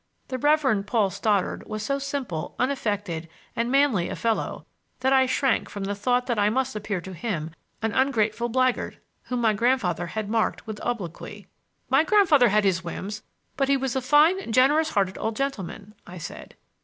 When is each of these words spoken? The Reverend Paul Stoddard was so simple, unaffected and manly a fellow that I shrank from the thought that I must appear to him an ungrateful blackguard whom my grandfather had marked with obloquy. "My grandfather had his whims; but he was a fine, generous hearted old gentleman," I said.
The 0.29 0.39
Reverend 0.39 0.87
Paul 0.87 1.11
Stoddard 1.11 1.67
was 1.67 1.83
so 1.83 1.99
simple, 1.99 2.55
unaffected 2.57 3.29
and 3.55 3.69
manly 3.69 4.09
a 4.09 4.15
fellow 4.15 4.65
that 5.01 5.13
I 5.13 5.27
shrank 5.27 5.69
from 5.69 5.83
the 5.83 5.93
thought 5.93 6.25
that 6.25 6.39
I 6.39 6.49
must 6.49 6.75
appear 6.75 7.01
to 7.01 7.13
him 7.13 7.53
an 7.83 7.91
ungrateful 7.93 8.49
blackguard 8.49 8.97
whom 9.25 9.41
my 9.41 9.53
grandfather 9.53 10.07
had 10.07 10.27
marked 10.27 10.65
with 10.65 10.81
obloquy. 10.81 11.45
"My 11.87 12.03
grandfather 12.03 12.49
had 12.49 12.63
his 12.63 12.83
whims; 12.83 13.21
but 13.55 13.69
he 13.69 13.77
was 13.77 13.95
a 13.95 14.01
fine, 14.01 14.51
generous 14.51 14.89
hearted 14.89 15.19
old 15.19 15.35
gentleman," 15.35 15.93
I 16.07 16.17
said. 16.17 16.55